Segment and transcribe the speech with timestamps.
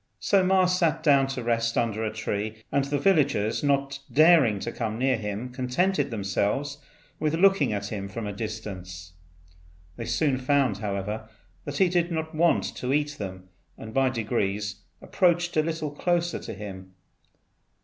[0.19, 4.71] So Ma sat down to rest under a tree, and the villagers, not daring to
[4.71, 6.79] come near him, contented themselves
[7.19, 9.13] with looking at him from a distance.
[9.97, 11.29] They soon found, however,
[11.65, 16.39] that he did not want to eat them, and by degrees approached a little closer
[16.39, 16.95] to him.